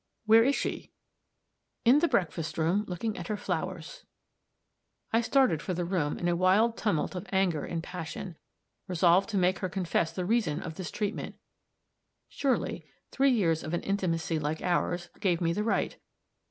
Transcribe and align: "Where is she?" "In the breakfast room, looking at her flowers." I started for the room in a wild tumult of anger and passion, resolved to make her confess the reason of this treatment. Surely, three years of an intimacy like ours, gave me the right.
"Where 0.25 0.43
is 0.43 0.55
she?" 0.55 0.89
"In 1.85 1.99
the 1.99 2.07
breakfast 2.07 2.57
room, 2.57 2.85
looking 2.87 3.15
at 3.19 3.27
her 3.27 3.37
flowers." 3.37 4.03
I 5.13 5.21
started 5.21 5.61
for 5.61 5.75
the 5.75 5.85
room 5.85 6.17
in 6.17 6.27
a 6.27 6.35
wild 6.35 6.75
tumult 6.75 7.13
of 7.13 7.27
anger 7.31 7.63
and 7.65 7.83
passion, 7.83 8.35
resolved 8.87 9.29
to 9.29 9.37
make 9.37 9.59
her 9.59 9.69
confess 9.69 10.11
the 10.11 10.25
reason 10.25 10.59
of 10.63 10.73
this 10.73 10.89
treatment. 10.89 11.35
Surely, 12.29 12.87
three 13.11 13.29
years 13.29 13.61
of 13.63 13.75
an 13.75 13.83
intimacy 13.83 14.39
like 14.39 14.63
ours, 14.63 15.09
gave 15.19 15.39
me 15.39 15.53
the 15.53 15.63
right. 15.63 15.99